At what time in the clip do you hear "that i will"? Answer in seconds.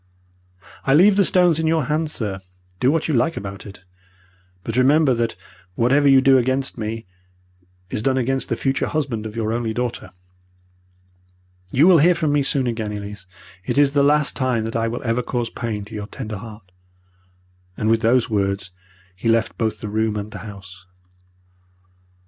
14.65-15.03